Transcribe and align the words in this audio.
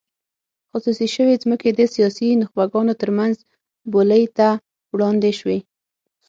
خصوصي 0.71 1.07
شوې 1.15 1.35
ځمکې 1.43 1.69
د 1.73 1.81
سیاسي 1.95 2.27
نخبګانو 2.41 2.93
ترمنځ 3.01 3.35
بولۍ 3.91 4.23
ته 4.37 4.47
وړاندې 4.93 5.31
شوې. 5.39 5.59